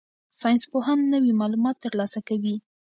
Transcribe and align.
ساینسپوهان 0.39 0.99
نوي 1.13 1.31
معلومات 1.41 1.75
ترلاسه 1.85 2.19
کوي. 2.29 2.55